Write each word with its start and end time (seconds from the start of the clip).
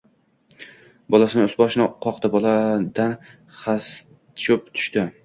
Bolasini 1.15 1.43
ust-boshini 1.49 1.85
qoqdi: 2.05 2.31
boladan 2.37 3.13
xas-cho‘p 3.59 4.73
tushdi. 4.79 5.07